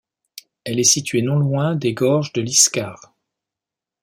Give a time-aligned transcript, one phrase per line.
[0.63, 3.13] Elle est située non loin des gorges de l'Iskar.